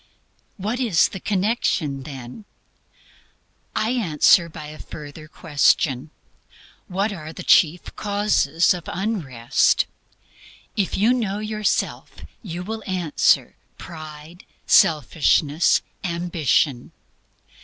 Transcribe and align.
What 0.57 0.79
is 0.79 1.09
the 1.09 1.19
connection, 1.19 2.01
then? 2.01 2.45
I 3.75 3.91
answer 3.91 4.49
by 4.49 4.65
a 4.69 4.79
further 4.79 5.27
question. 5.27 6.09
WHAT 6.87 7.13
ARE 7.13 7.31
THE 7.31 7.43
CHIEF 7.43 7.95
CAUSES 7.95 8.73
OF 8.73 8.89
UNREST? 8.89 9.85
If 10.75 10.97
you 10.97 11.13
know 11.13 11.37
yourself, 11.37 12.15
you 12.41 12.63
will 12.63 12.81
answer 12.87 13.55
Pride; 13.77 14.43
Selfishness, 14.65 15.83
Ambition. 16.03 16.93